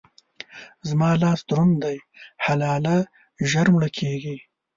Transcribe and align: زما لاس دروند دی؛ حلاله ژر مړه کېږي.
زما 0.89 1.09
لاس 1.21 1.39
دروند 1.49 1.75
دی؛ 1.83 1.97
حلاله 2.45 2.97
ژر 3.49 3.65
مړه 3.73 3.89
کېږي. 3.97 4.35